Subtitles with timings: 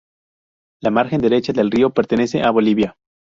[0.81, 2.95] La margen derecha del río pertenece a Bolivia.